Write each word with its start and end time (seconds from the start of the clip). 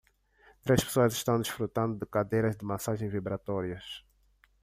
Três 0.63 0.83
pessoas 0.83 1.13
estão 1.13 1.39
desfrutando 1.39 1.93
de 1.99 2.07
cadeiras 2.07 2.57
de 2.57 2.65
massagem 2.65 3.07
vibratórias. 3.07 4.03